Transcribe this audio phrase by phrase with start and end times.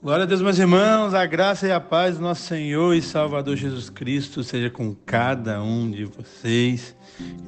[0.00, 3.56] Glória a Deus, meus irmãos, a graça e a paz do nosso Senhor e Salvador
[3.56, 6.94] Jesus Cristo seja com cada um de vocês.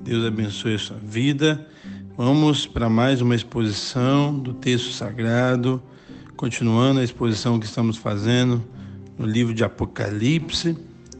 [0.02, 1.64] Deus abençoe a sua vida.
[2.16, 5.80] Vamos para mais uma exposição do texto sagrado,
[6.36, 8.60] continuando a exposição que estamos fazendo
[9.16, 10.76] no livro de Apocalipse.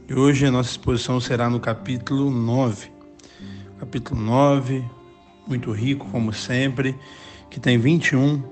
[0.09, 2.91] E hoje a nossa exposição será no capítulo 9.
[3.79, 4.83] Capítulo 9,
[5.47, 6.93] muito rico como sempre,
[7.49, 8.43] que tem 21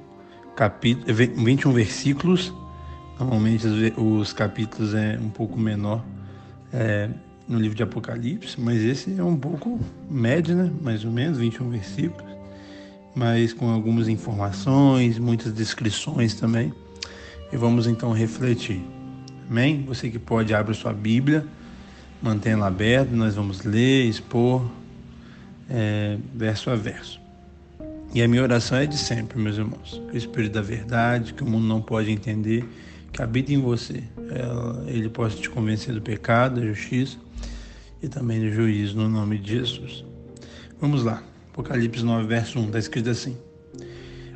[0.55, 2.53] capítulos, 21 versículos
[3.19, 6.01] Normalmente os capítulos é um pouco menor
[6.71, 7.09] é,
[7.45, 9.77] no livro de Apocalipse, mas esse é um pouco
[10.09, 10.71] médio, né?
[10.81, 12.31] Mais ou menos, 21 versículos,
[13.13, 16.73] mas com algumas informações, muitas descrições também.
[17.51, 18.81] E vamos então refletir.
[19.49, 19.83] Amém?
[19.87, 21.45] Você que pode, abre sua Bíblia,
[22.21, 24.63] mantenha-la aberta, nós vamos ler, expor,
[25.69, 27.19] é, verso a verso.
[28.13, 30.01] E a minha oração é de sempre, meus irmãos.
[30.09, 32.63] Que o Espírito da Verdade, que o mundo não pode entender,
[33.11, 34.03] que habita em você.
[34.87, 37.17] Ele possa te convencer do pecado, da justiça
[38.01, 40.05] e também do juízo, no nome de Jesus.
[40.79, 41.23] Vamos lá.
[41.51, 43.35] Apocalipse 9, verso 1, está escrito assim: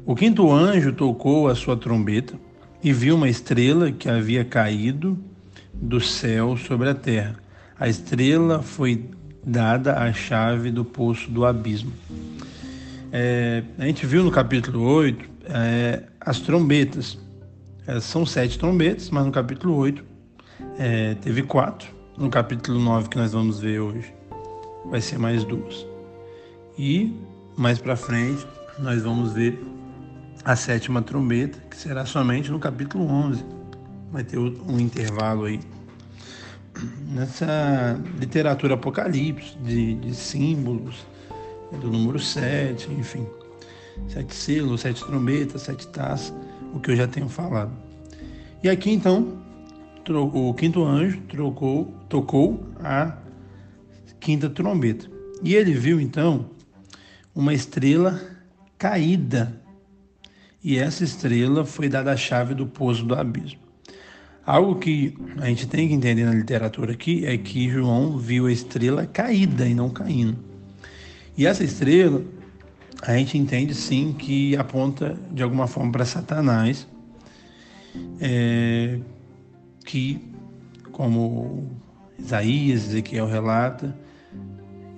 [0.05, 2.37] O quinto anjo tocou a sua trombeta
[2.83, 5.17] e viu uma estrela que havia caído
[5.73, 7.35] do céu sobre a terra.
[7.79, 9.05] A estrela foi
[9.45, 11.93] dada a chave do poço do abismo.
[13.11, 17.17] É, a gente viu no capítulo 8 é, as trombetas.
[17.85, 20.03] É, são sete trombetas, mas no capítulo 8
[20.77, 21.89] é, teve quatro.
[22.17, 24.13] No capítulo 9 que nós vamos ver hoje
[24.85, 25.85] vai ser mais duas.
[26.77, 27.13] E
[27.57, 28.47] mais para frente
[28.79, 29.61] nós vamos ver
[30.45, 33.43] a sétima trombeta, que será somente no capítulo 11.
[34.11, 35.59] Vai ter um intervalo aí.
[37.09, 41.05] Nessa literatura apocalipse, de, de símbolos,
[41.81, 43.27] do número 7, enfim.
[44.07, 46.33] Sete selos, sete trombetas, sete taças
[46.73, 47.71] o que eu já tenho falado.
[48.63, 49.37] E aqui então,
[50.33, 53.17] o quinto anjo trocou, tocou a
[54.19, 55.09] quinta trombeta.
[55.43, 56.49] E ele viu então
[57.35, 58.19] uma estrela
[58.77, 59.61] caída.
[60.63, 63.59] E essa estrela foi dada a chave do poço do abismo.
[64.45, 68.51] Algo que a gente tem que entender na literatura aqui é que João viu a
[68.51, 70.37] estrela caída e não caindo.
[71.37, 72.21] E essa estrela
[73.05, 76.87] a gente entende sim que aponta de alguma forma para Satanás,
[78.21, 78.97] é,
[79.85, 80.21] que,
[80.93, 81.69] como
[82.17, 83.93] Isaías, Ezequiel relata,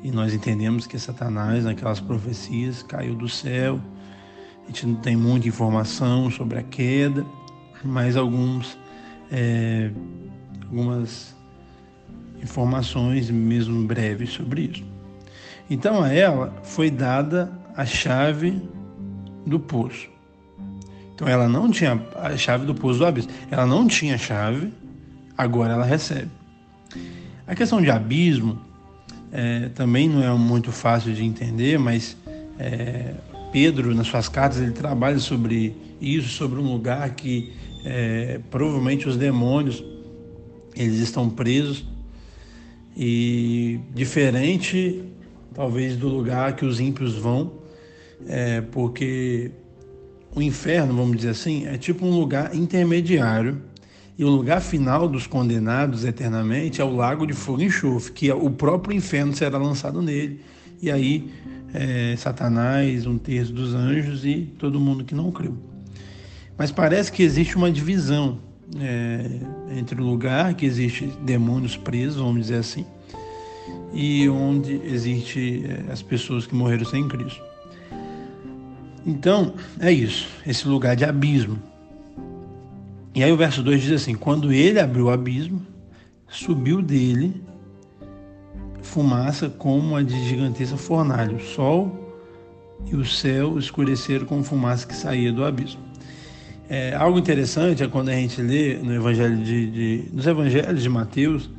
[0.04, 3.82] e nós entendemos que Satanás, naquelas profecias, caiu do céu.
[4.64, 7.26] A gente não tem muita informação sobre a queda,
[7.84, 8.78] mas alguns,
[9.32, 9.90] é,
[10.62, 11.36] algumas
[12.40, 14.86] informações, mesmo breves, sobre isso.
[15.68, 18.62] Então a ela foi dada a chave
[19.46, 20.10] do poço.
[21.14, 23.32] Então ela não tinha a chave do poço do abismo.
[23.50, 24.74] Ela não tinha chave,
[25.38, 26.30] agora ela recebe.
[27.48, 28.60] A questão de abismo
[29.32, 32.18] é, também não é muito fácil de entender, mas
[32.60, 33.14] é,
[33.52, 37.54] Pedro, nas suas cartas, ele trabalha sobre isso, sobre um lugar que
[37.86, 39.84] é, provavelmente os demônios
[40.76, 41.86] eles estão presos
[42.98, 45.04] e diferente
[45.54, 47.54] talvez do lugar que os ímpios vão,
[48.28, 49.52] é, porque
[50.36, 53.62] o inferno, vamos dizer assim, é tipo um lugar intermediário
[54.18, 58.32] e o lugar final dos condenados eternamente é o lago de fogo e enxofre, que
[58.32, 60.42] o próprio inferno será lançado nele.
[60.82, 61.30] E aí,
[61.74, 65.58] é, Satanás, um terço dos anjos e todo mundo que não creu.
[66.58, 68.40] Mas parece que existe uma divisão
[68.80, 69.30] é,
[69.78, 72.86] entre o lugar que existe demônios presos, vamos dizer assim,
[73.94, 77.55] e onde existe é, as pessoas que morreram sem Cristo.
[79.06, 81.62] Então, é isso, esse lugar de abismo.
[83.14, 85.62] E aí o verso 2 diz assim: Quando ele abriu o abismo,
[86.28, 87.42] subiu dele
[88.82, 91.36] fumaça como a de gigantesca fornalha.
[91.36, 92.14] O sol
[92.86, 95.82] e o céu escureceram com fumaça que saía do abismo.
[96.70, 100.90] É, algo interessante é quando a gente lê no evangelho de, de, nos evangelhos de
[100.90, 101.50] Mateus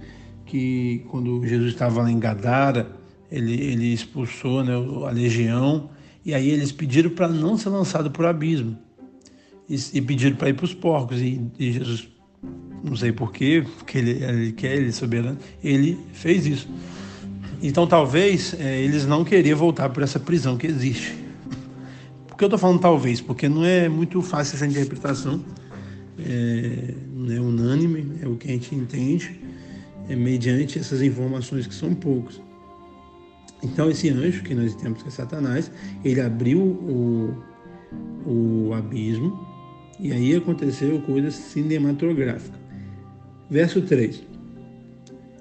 [0.44, 2.90] que quando Jesus estava lá em Gadara,
[3.30, 4.72] ele, ele expulsou né,
[5.06, 5.90] a legião
[6.26, 8.76] e aí eles pediram para não ser lançado para o abismo.
[9.70, 11.22] E, e pediram para ir para os porcos.
[11.22, 12.08] E, e, Jesus,
[12.82, 16.68] não sei porquê, porque ele, ele quer, ele é soberano, ele fez isso.
[17.62, 21.14] Então talvez é, eles não queriam voltar para essa prisão que existe.
[22.26, 23.20] Por que eu estou falando talvez?
[23.20, 25.44] Porque não é muito fácil essa interpretação.
[26.18, 29.38] É, não é unânime, é o que a gente entende,
[30.08, 32.40] é mediante essas informações que são poucas.
[33.62, 35.70] Então esse anjo, que nós temos que é Satanás,
[36.04, 37.34] ele abriu o,
[38.26, 39.46] o abismo
[39.98, 42.58] E aí aconteceu coisa cinematográfica.
[43.48, 44.22] Verso 3.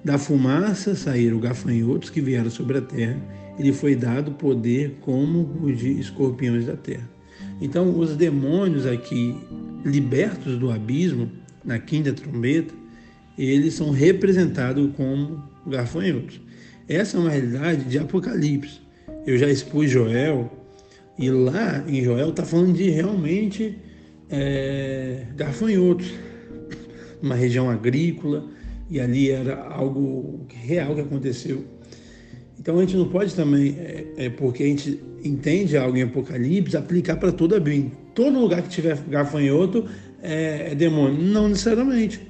[0.04, 3.20] Da fumaça saíram gafanhotos que vieram sobre a terra,
[3.58, 7.08] e lhe foi dado poder como os de escorpiões da terra.
[7.60, 9.34] Então, os demônios aqui
[9.84, 11.30] libertos do abismo,
[11.64, 12.74] na quinta trombeta,
[13.36, 16.40] eles são representados como gafanhotos.
[16.88, 18.80] Essa é uma realidade de Apocalipse.
[19.26, 20.52] Eu já expus Joel,
[21.18, 23.76] e lá em Joel está falando de realmente
[24.30, 26.12] é, gafanhotos,
[27.20, 28.48] uma região agrícola,
[28.88, 31.64] e ali era algo real que aconteceu.
[32.58, 36.76] Então a gente não pode também, é, é porque a gente entende algo em Apocalipse,
[36.76, 37.90] aplicar para toda a Bíblia.
[38.14, 39.86] Todo lugar que tiver gafanhoto
[40.22, 41.20] é, é demônio.
[41.20, 42.20] Não necessariamente.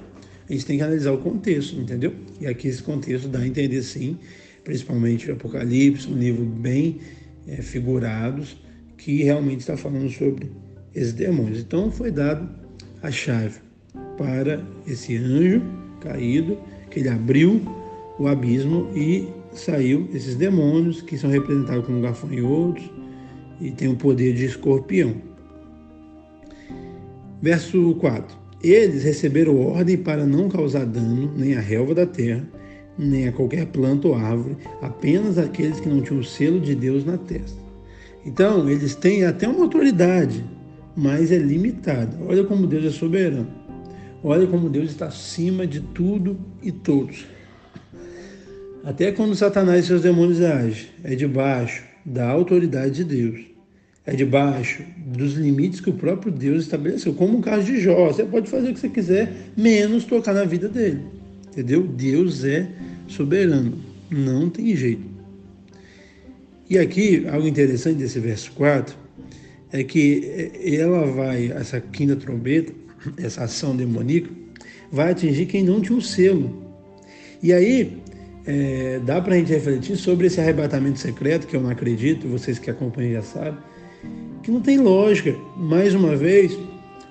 [0.49, 2.13] A gente tem que analisar o contexto, entendeu?
[2.39, 4.17] E aqui esse contexto dá a entender sim,
[4.67, 6.97] principalmente o Apocalipse, um livro bem
[7.47, 8.57] é, figurados,
[8.97, 10.51] que realmente está falando sobre
[10.93, 11.59] esses demônios.
[11.61, 12.49] Então foi dado
[13.01, 13.61] a chave
[14.17, 15.61] para esse anjo
[16.01, 16.57] caído,
[16.91, 17.61] que ele abriu
[18.19, 22.83] o abismo e saiu esses demônios que são representados como gafanhotos
[23.61, 25.15] e tem o poder de escorpião.
[27.41, 28.37] Verso 4.
[28.61, 32.45] Eles receberam ordem para não causar dano nem à relva da terra,
[32.97, 37.05] nem a qualquer planta ou árvore, apenas aqueles que não tinham o selo de Deus
[37.05, 37.57] na testa.
[38.25, 40.43] Então, eles têm até uma autoridade,
[40.95, 42.17] mas é limitada.
[42.27, 43.47] Olha como Deus é soberano.
[44.23, 47.25] Olha como Deus está acima de tudo e todos.
[48.83, 53.39] Até quando Satanás e seus demônios agem, é debaixo da autoridade de Deus.
[54.05, 57.13] É debaixo dos limites que o próprio Deus estabeleceu.
[57.13, 60.45] Como o caso de Jó, você pode fazer o que você quiser, menos tocar na
[60.45, 61.16] vida dele.
[61.57, 61.81] Entendeu?
[61.81, 62.69] Deus é
[63.07, 63.79] soberano.
[64.11, 65.01] Não tem jeito.
[66.69, 68.95] E aqui, algo interessante desse verso 4
[69.71, 72.71] é que ela vai, essa quinta trombeta,
[73.17, 74.29] essa ação demoníaca,
[74.91, 76.61] vai atingir quem não tinha um selo.
[77.41, 77.97] E aí,
[78.45, 82.59] é, dá para a gente refletir sobre esse arrebatamento secreto, que eu não acredito, vocês
[82.59, 83.57] que acompanham já sabem,
[84.43, 86.55] que não tem lógica, mais uma vez,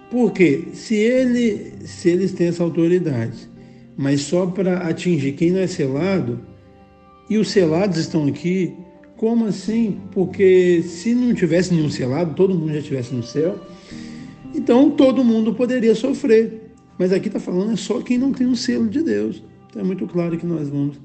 [0.08, 3.55] porque se, ele, se eles têm essa autoridade,
[3.96, 6.40] mas só para atingir quem não é selado,
[7.28, 8.74] e os selados estão aqui,
[9.16, 10.00] como assim?
[10.12, 13.58] Porque se não tivesse nenhum selado, todo mundo já estivesse no céu,
[14.54, 16.62] então todo mundo poderia sofrer.
[16.98, 19.42] Mas aqui está falando é só quem não tem o um selo de Deus.
[19.68, 20.98] Então é muito claro que nós vamos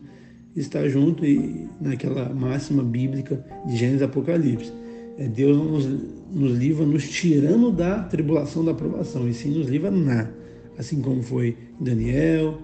[0.55, 4.71] estar junto e naquela máxima bíblica de Gênesis e Apocalipse.
[5.17, 5.85] É, Deus nos,
[6.31, 10.29] nos livra nos tirando da tribulação da aprovação, e sim nos livra na,
[10.77, 12.59] assim como foi Daniel,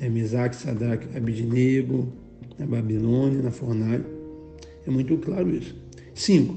[0.00, 2.12] é, Mesaque, Sadraque, Abidinego,
[2.58, 4.04] na Babilônia, na fornalha.
[4.86, 5.74] É muito claro isso.
[6.14, 6.54] 5.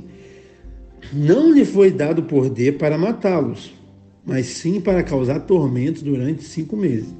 [1.13, 3.74] Não lhe foi dado poder para matá-los,
[4.25, 7.13] mas sim para causar tormentos durante cinco meses.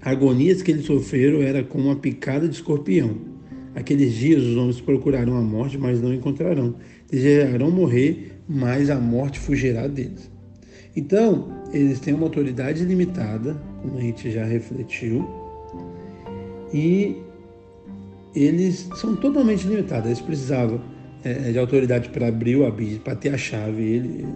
[0.00, 3.16] Agonias que eles sofreram era como uma picada de escorpião.
[3.74, 6.74] Aqueles dias os homens procurarão a morte, mas não encontrarão.
[7.10, 10.30] Desejarão morrer, mas a morte fugirá deles.
[10.96, 15.28] Então, eles têm uma autoridade limitada, como a gente já refletiu,
[16.72, 17.16] e
[18.34, 20.06] eles são totalmente limitados.
[20.06, 20.80] Eles precisavam
[21.24, 23.82] é, de autoridade para abrir o abismo, para ter a chave.
[23.82, 24.26] Ele,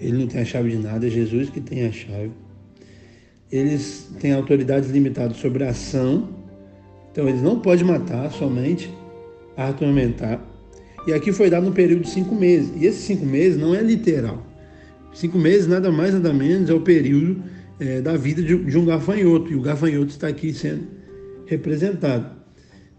[0.00, 2.30] ele não tem a chave de nada, é Jesus que tem a chave.
[3.50, 6.28] Eles têm autoridades limitadas sobre a ação,
[7.10, 8.92] então eles não podem matar, somente
[9.56, 10.40] atormentar.
[11.06, 12.70] E aqui foi dado um período de cinco meses.
[12.76, 14.44] E esses cinco meses não é literal.
[15.14, 17.42] Cinco meses, nada mais, nada menos, é o período
[17.80, 19.52] é, da vida de, de um gafanhoto.
[19.52, 20.86] E o gafanhoto está aqui sendo
[21.46, 22.36] representado.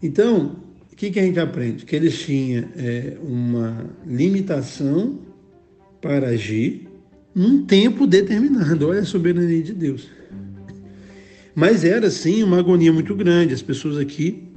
[0.02, 0.58] Então,
[0.92, 1.86] o que, que a gente aprende?
[1.86, 5.20] Que eles tinham é, uma limitação
[6.02, 6.88] para agir
[7.36, 8.88] num tempo determinado.
[8.88, 10.10] Olha a soberania de Deus.
[11.54, 13.54] Mas era sim uma agonia muito grande.
[13.54, 14.50] As pessoas aqui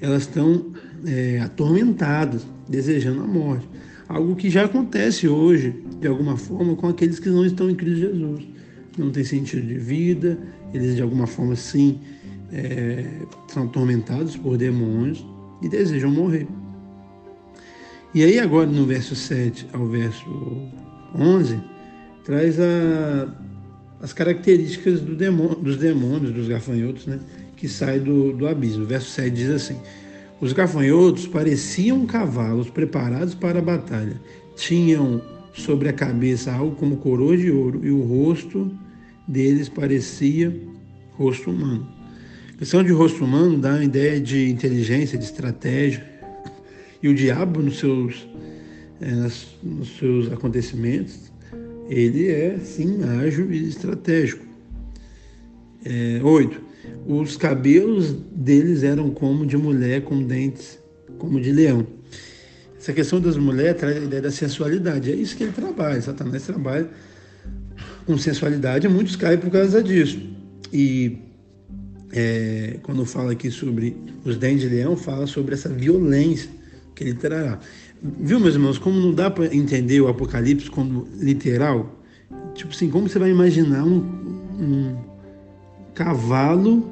[0.00, 0.72] elas estão
[1.06, 3.68] é, atormentadas, desejando a morte.
[4.08, 8.00] Algo que já acontece hoje, de alguma forma, com aqueles que não estão em Cristo
[8.00, 8.51] Jesus.
[8.98, 10.38] Não tem sentido de vida,
[10.72, 11.98] eles de alguma forma sim
[12.52, 13.06] é,
[13.48, 15.24] são atormentados por demônios
[15.62, 16.46] e desejam morrer.
[18.14, 20.26] E aí agora no verso 7 ao verso
[21.14, 21.58] 11,
[22.24, 23.34] traz a,
[24.02, 27.18] as características do demônio, dos demônios, dos gafanhotos, né,
[27.56, 28.84] que saem do, do abismo.
[28.84, 29.76] O verso 7 diz assim:
[30.40, 34.20] Os gafanhotos pareciam cavalos preparados para a batalha.
[34.56, 35.22] Tinham
[35.52, 38.70] sobre a cabeça algo como coroa de ouro e o rosto
[39.26, 40.54] deles parecia
[41.12, 41.88] rosto humano.
[42.54, 46.10] A questão de rosto humano dá uma ideia de inteligência, de estratégia.
[47.02, 48.28] E o diabo, nos seus,
[49.00, 49.10] é,
[49.62, 51.32] nos seus acontecimentos,
[51.88, 54.46] ele é sim ágil e estratégico.
[55.84, 56.62] É, oito,
[57.06, 60.78] os cabelos deles eram como de mulher com dentes
[61.18, 61.86] como de leão.
[62.82, 65.12] Essa questão das mulheres traz a ideia da sensualidade.
[65.12, 66.02] É isso que ele trabalha.
[66.02, 66.90] Satanás trabalha
[68.04, 70.18] com sensualidade muitos caem por causa disso.
[70.72, 71.16] E
[72.10, 76.50] é, quando fala aqui sobre os dentes de leão, fala sobre essa violência
[76.96, 77.60] que ele trará.
[78.02, 82.02] Viu, meus irmãos, como não dá para entender o Apocalipse como literal?
[82.52, 83.98] Tipo assim, como você vai imaginar um,
[84.58, 84.96] um
[85.94, 86.90] cavalo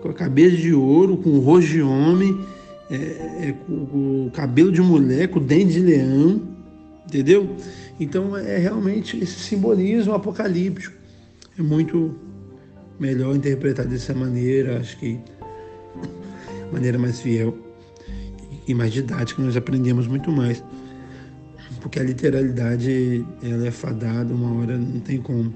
[0.00, 2.44] com a cabeça de ouro, com o rosto de homem,
[2.92, 6.42] é, é, com, o cabelo de mulher, com o dente de leão,
[7.06, 7.56] entendeu?
[7.98, 10.94] Então é realmente esse simbolismo apocalíptico.
[11.58, 12.14] É muito
[13.00, 15.18] melhor interpretar dessa maneira, acho que
[16.70, 17.56] maneira mais fiel
[18.68, 20.62] e mais didática, nós aprendemos muito mais.
[21.80, 25.54] Porque a literalidade ela é fadada, uma hora não tem como.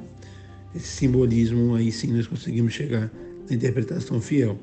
[0.74, 3.10] Esse simbolismo aí sim nós conseguimos chegar
[3.46, 4.58] na interpretação fiel.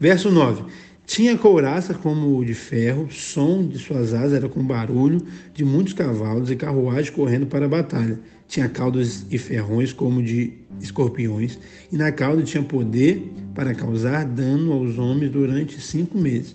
[0.00, 0.64] Verso 9.
[1.08, 5.22] Tinha couraça como de ferro, som de suas asas era com barulho
[5.54, 8.20] de muitos cavalos e carruagem correndo para a batalha.
[8.46, 11.58] Tinha caudas e ferrões como de escorpiões,
[11.90, 16.54] e na cauda tinha poder para causar dano aos homens durante cinco meses.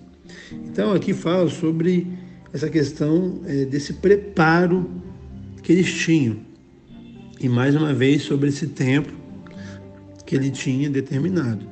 [0.52, 2.08] Então aqui fala sobre
[2.54, 4.88] essa questão é, desse preparo
[5.64, 6.38] que eles tinham.
[7.42, 9.12] E mais uma vez sobre esse tempo
[10.28, 11.66] que ele tinha determinado.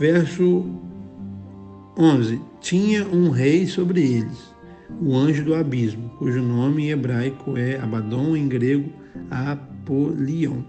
[0.00, 0.90] Verso
[1.96, 4.54] 11: Tinha um rei sobre eles,
[5.00, 8.92] o anjo do abismo, cujo nome em hebraico é Abaddon, em grego
[9.30, 10.62] Apolion,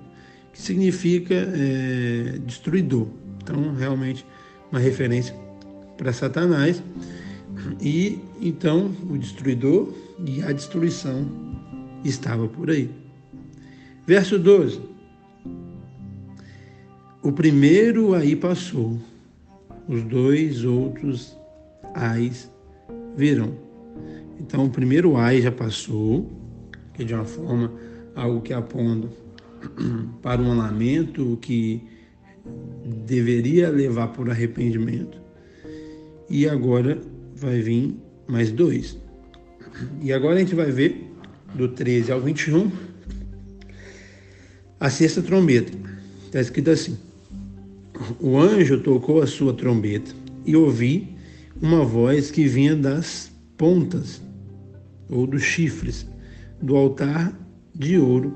[0.51, 3.07] que significa é, destruidor.
[3.41, 4.25] Então, realmente,
[4.71, 5.35] uma referência
[5.97, 6.81] para Satanás.
[7.79, 9.93] E então o destruidor
[10.25, 11.25] e a destruição
[12.03, 12.89] estava por aí.
[14.05, 14.81] Verso 12.
[17.21, 18.99] O primeiro aí passou,
[19.87, 21.37] os dois outros
[21.93, 22.51] ais
[23.15, 23.53] virão.
[24.39, 26.31] Então, o primeiro ai já passou,
[26.93, 27.71] que de uma forma
[28.15, 29.09] algo que aponta
[30.21, 31.81] para um lamento que
[33.05, 35.21] deveria levar por arrependimento.
[36.29, 36.99] E agora
[37.35, 37.95] vai vir
[38.27, 38.97] mais dois.
[40.01, 41.11] E agora a gente vai ver
[41.55, 42.71] do 13 ao 21
[44.79, 45.71] a sexta trombeta.
[46.25, 46.97] Está escrito assim:
[48.19, 50.11] o anjo tocou a sua trombeta
[50.45, 51.15] e ouvi
[51.61, 54.21] uma voz que vinha das pontas
[55.09, 56.07] ou dos chifres
[56.61, 57.37] do altar
[57.73, 58.35] de ouro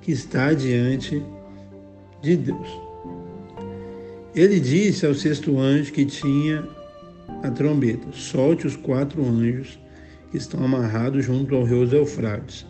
[0.00, 1.22] que está diante
[2.22, 2.68] de Deus.
[4.34, 6.66] Ele disse ao sexto anjo que tinha
[7.42, 9.78] a trombeta: solte os quatro anjos
[10.30, 12.66] que estão amarrados junto ao rio Eufrates.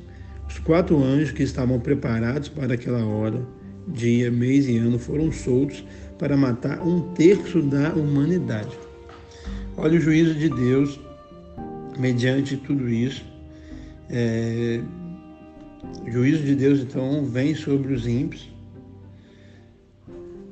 [0.49, 3.47] Os quatro anjos que estavam preparados para aquela hora,
[3.91, 5.85] dia, mês e ano foram soltos
[6.19, 8.79] para matar um terço da humanidade.
[9.77, 11.01] Olha o juízo de Deus
[11.99, 13.25] mediante tudo isso.
[14.09, 14.81] É,
[16.07, 18.51] o juízo de Deus, então, vem sobre os ímpios,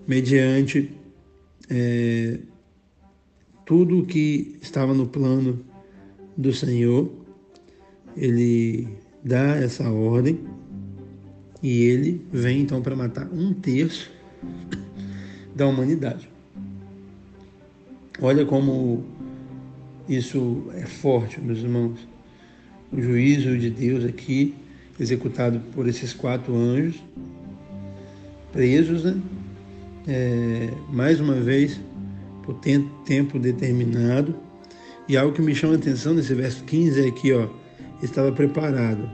[0.06, 0.90] mediante
[1.68, 2.38] é,
[3.66, 5.64] tudo que estava no plano
[6.36, 7.10] do Senhor.
[8.16, 8.88] Ele
[9.22, 10.40] dá essa ordem
[11.62, 14.10] e ele vem então para matar um terço
[15.54, 16.28] da humanidade.
[18.20, 19.04] Olha como
[20.08, 21.98] isso é forte, meus irmãos.
[22.92, 24.54] O juízo de Deus aqui,
[24.98, 27.02] executado por esses quatro anjos,
[28.52, 29.20] presos, né?
[30.06, 31.78] É, mais uma vez,
[32.42, 32.54] por
[33.04, 34.34] tempo determinado.
[35.06, 37.48] E algo que me chama a atenção nesse verso 15 é que, ó,
[38.02, 39.08] estava preparado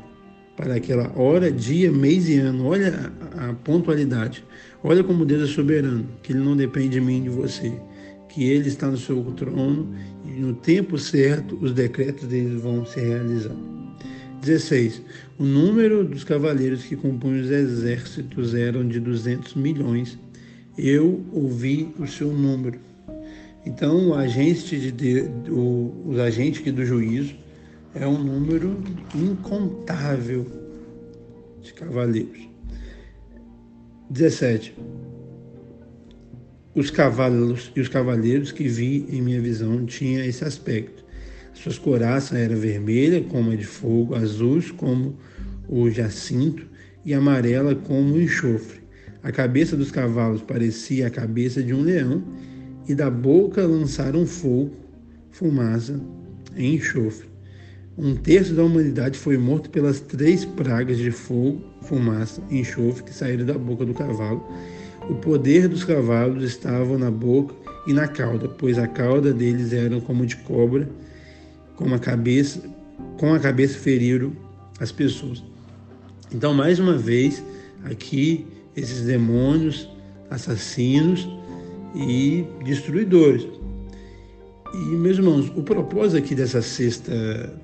[0.57, 2.67] para aquela hora, dia, mês e ano.
[2.67, 4.45] Olha a, pontualidade.
[4.83, 7.73] Olha como Deus é soberano, que Ele não depende de mim de você,
[8.29, 9.95] que Ele está no seu trono
[10.25, 13.57] e no tempo certo os decretos dele vão se realizar.
[14.41, 15.03] 16.
[15.39, 20.19] O número dos cavaleiros que compunham os exércitos eram de 200 milhões.
[20.77, 22.79] Eu ouvi o seu número.
[23.65, 27.35] Então, o agente de o, os agentes do juízo
[27.95, 28.83] é um número
[29.15, 30.47] incontável
[31.63, 32.49] de cavaleiros.
[34.11, 34.75] 17.
[36.75, 41.05] Os cavalos e os cavaleiros que vi em minha visão tinham esse aspecto.
[41.55, 45.17] Suas coraças eram vermelha como a de fogo, azuis como
[45.69, 46.67] o jacinto
[47.05, 48.81] e amarela como o enxofre.
[49.23, 52.25] A cabeça dos cavalos parecia a cabeça de um leão
[52.89, 54.73] e da boca lançaram fogo,
[55.31, 55.99] fumaça
[56.57, 57.34] e enxofre.
[57.97, 63.15] Um terço da humanidade foi morto pelas três pragas de fogo, fumaça e enxofre que
[63.15, 64.45] saíram da boca do cavalo.
[65.09, 67.55] O poder dos cavalos estava na boca
[67.87, 70.89] e na cauda, pois a cauda deles era como de cobra,
[71.77, 72.61] com a cabeça,
[73.17, 74.33] com a cabeça feriram
[74.81, 75.43] as pessoas.
[76.33, 77.45] Então, mais uma vez,
[77.85, 78.45] aqui
[78.77, 79.89] esses demônios
[80.31, 81.29] assassinos
[81.95, 83.47] e destruidores.
[84.75, 87.13] E, meus irmãos, o propósito aqui dessa sexta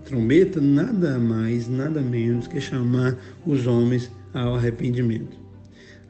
[0.05, 5.37] trombeta nada mais, nada menos que chamar os homens ao arrependimento.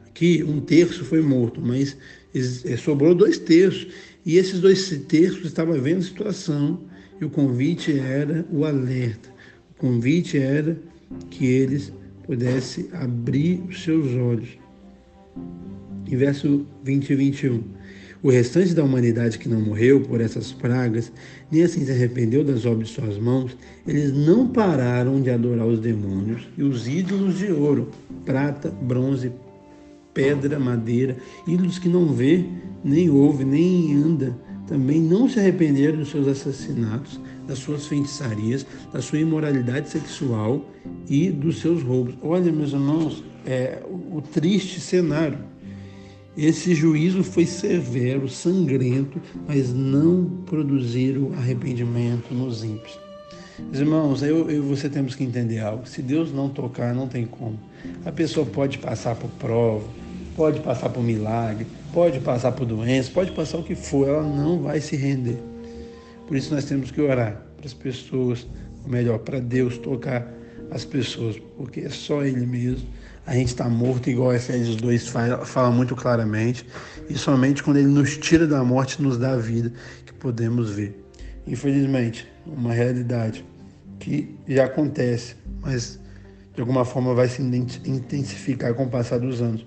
[0.07, 1.97] Aqui um terço foi morto, mas
[2.35, 3.87] eh, sobrou dois terços.
[4.23, 6.79] E esses dois terços estavam vendo a situação
[7.19, 9.29] e o convite era o alerta.
[9.71, 10.77] O convite era
[11.31, 11.91] que eles
[12.27, 14.49] pudessem abrir os seus olhos.
[16.07, 17.80] Em verso 20 e 21.
[18.23, 21.11] O restante da humanidade que não morreu por essas pragas,
[21.51, 25.79] nem assim se arrependeu das obras de suas mãos, eles não pararam de adorar os
[25.79, 27.89] demônios e os ídolos de ouro,
[28.23, 29.31] prata, bronze,
[30.13, 32.45] pedra, madeira, ídolos que não vê,
[32.83, 34.37] nem ouve, nem anda,
[34.67, 40.63] também não se arrependeram dos seus assassinatos, das suas feitiçarias, da sua imoralidade sexual
[41.09, 42.13] e dos seus roubos.
[42.21, 45.50] Olha, meus irmãos, é o triste cenário.
[46.37, 52.97] Esse juízo foi severo, sangrento, mas não produziram arrependimento nos ímpios.
[53.73, 55.85] Irmãos, eu e você temos que entender algo.
[55.85, 57.59] Se Deus não tocar, não tem como.
[58.05, 59.85] A pessoa pode passar por prova,
[60.35, 64.61] pode passar por milagre, pode passar por doença, pode passar o que for, ela não
[64.61, 65.37] vai se render.
[66.27, 68.47] Por isso nós temos que orar para as pessoas,
[68.83, 70.33] ou melhor, para Deus tocar
[70.71, 72.87] as pessoas, porque é só Ele mesmo
[73.25, 76.65] a gente está morto, igual Efésios 2 fala, fala muito claramente,
[77.09, 79.71] e somente quando Ele nos tira da morte, nos dá a vida,
[80.05, 81.05] que podemos ver.
[81.45, 83.45] Infelizmente, uma realidade
[83.99, 85.99] que já acontece, mas
[86.53, 89.65] de alguma forma vai se intensificar com o passar dos anos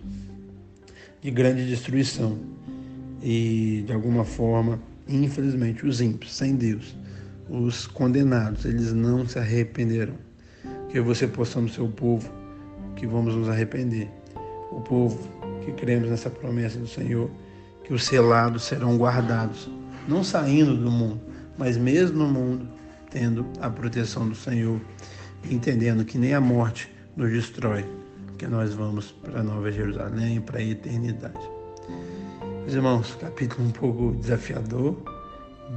[1.23, 2.39] de grande destruição.
[3.23, 6.95] E de alguma forma, infelizmente, os ímpios, sem Deus,
[7.49, 10.17] os condenados, eles não se arrependerão.
[10.91, 12.31] Que você possa no seu povo
[12.97, 14.11] que vamos nos arrepender.
[14.71, 15.19] O povo
[15.65, 17.31] que cremos nessa promessa do Senhor,
[17.83, 19.71] que os selados serão guardados,
[20.09, 21.21] não saindo do mundo,
[21.57, 22.69] mas mesmo no mundo,
[23.11, 24.81] tendo a proteção do Senhor,
[25.51, 27.85] entendendo que nem a morte nos destrói,
[28.39, 31.39] que nós vamos para Nova Jerusalém, para a eternidade.
[32.63, 34.97] Meus irmãos, capítulo um pouco desafiador,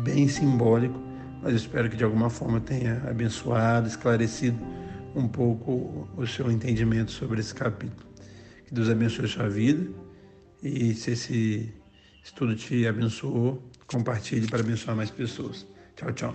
[0.03, 0.99] bem simbólico,
[1.41, 4.57] mas espero que de alguma forma tenha abençoado, esclarecido
[5.15, 8.07] um pouco o seu entendimento sobre esse capítulo.
[8.65, 9.89] Que Deus abençoe a sua vida
[10.61, 11.73] e se esse
[12.23, 15.65] estudo te abençoou, compartilhe para abençoar mais pessoas.
[15.95, 16.33] Tchau, tchau.